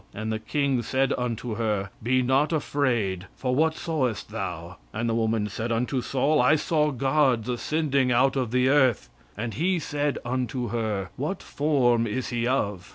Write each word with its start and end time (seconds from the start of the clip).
"And 0.15 0.33
the 0.33 0.39
king 0.39 0.81
said 0.81 1.13
unto 1.15 1.57
her, 1.57 1.91
Be 2.01 2.23
not 2.23 2.51
afraid; 2.51 3.27
for 3.35 3.53
what 3.53 3.75
sawest 3.75 4.31
thou? 4.31 4.77
And 4.91 5.07
the 5.07 5.13
woman 5.13 5.47
said 5.47 5.71
unto 5.71 6.01
Saul, 6.01 6.41
I 6.41 6.55
saw 6.55 6.89
gods 6.89 7.47
ascending 7.47 8.11
out 8.11 8.35
of 8.35 8.49
the 8.49 8.67
earth. 8.67 9.11
"And 9.37 9.53
he 9.53 9.77
said 9.77 10.17
unto 10.25 10.69
her, 10.69 11.11
What 11.17 11.43
form 11.43 12.07
is 12.07 12.29
he 12.29 12.47
of? 12.47 12.89